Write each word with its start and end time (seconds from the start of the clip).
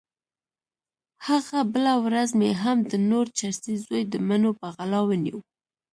هغه 1.27 1.59
بله 1.73 1.93
ورځ 2.05 2.29
مې 2.39 2.51
هم 2.63 2.77
د 2.91 2.93
نور 3.09 3.25
چرسي 3.37 3.73
زوی 3.85 4.03
د 4.07 4.13
مڼو 4.27 4.51
په 4.59 4.67
غلا 4.75 5.01
ونيو. 5.05 5.39